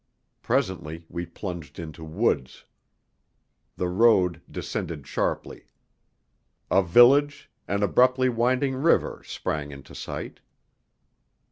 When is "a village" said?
6.71-7.51